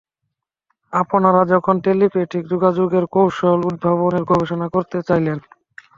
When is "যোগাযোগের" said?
2.53-3.05